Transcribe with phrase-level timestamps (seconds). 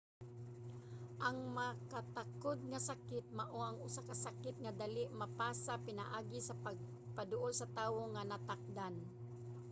[1.27, 7.51] ang makatakod nga sakit mao ang usa ka sakit nga dali mapasa pinaagi sa pagpaduol
[7.57, 8.95] sa tawo nga natakdan